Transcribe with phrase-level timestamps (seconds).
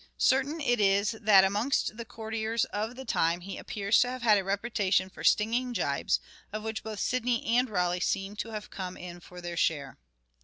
[0.17, 4.35] Certain it is that amongst the courtiers of the time he appears to have had
[4.39, 6.19] a reputation for stinging jibes,
[6.51, 9.99] of which both Sidney and Raleigh seem to have come in for their share.